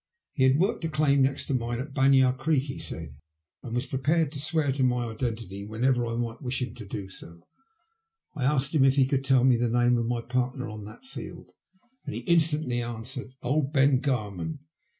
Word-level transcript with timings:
He 0.33 0.45
had 0.45 0.57
worked 0.57 0.83
a 0.83 0.89
claim 0.89 1.21
next 1.21 1.45
door 1.45 1.57
to 1.59 1.63
mine 1.63 1.79
at 1.79 1.93
Ban 1.93 2.11
yah 2.11 2.31
Creek, 2.31 2.63
he 2.63 2.79
Baid, 2.89 3.17
and 3.61 3.75
was 3.75 3.85
prepared 3.85 4.31
to 4.31 4.39
swear 4.39 4.71
to 4.71 4.81
my 4.83 5.05
identity 5.05 5.63
whenever 5.63 6.07
I 6.07 6.15
might 6.15 6.41
wish 6.41 6.59
him 6.59 6.73
to 6.73 6.87
do 6.87 7.07
so. 7.07 7.41
I 8.35 8.43
asked 8.43 8.73
him 8.73 8.83
if 8.83 8.95
he 8.95 9.05
could 9.05 9.23
tell 9.23 9.43
me 9.43 9.57
the 9.57 9.69
name 9.69 9.99
of 9.99 10.07
my 10.07 10.21
partner 10.21 10.67
on 10.69 10.85
that 10.85 11.05
field, 11.05 11.51
and 12.07 12.15
he 12.15 12.21
instantly 12.21 12.81
answered'' 12.81 13.35
Old 13.43 13.73
Ben 13.73 13.99
Garman." 13.99 14.61